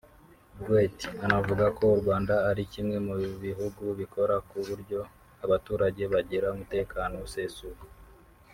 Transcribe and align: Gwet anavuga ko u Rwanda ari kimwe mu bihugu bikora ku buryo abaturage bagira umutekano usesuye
Gwet 0.65 0.97
anavuga 1.25 1.65
ko 1.77 1.83
u 1.95 1.97
Rwanda 2.01 2.33
ari 2.49 2.63
kimwe 2.73 2.97
mu 3.07 3.13
bihugu 3.45 3.83
bikora 3.99 4.35
ku 4.49 4.57
buryo 4.67 4.99
abaturage 5.45 6.01
bagira 6.13 6.51
umutekano 6.55 7.15
usesuye 7.27 7.81